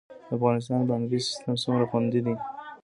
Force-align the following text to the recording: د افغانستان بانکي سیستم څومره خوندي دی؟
د 0.27 0.29
افغانستان 0.37 0.79
بانکي 0.89 1.19
سیستم 1.27 1.51
څومره 1.63 1.85
خوندي 1.91 2.19
دی؟ 2.25 2.35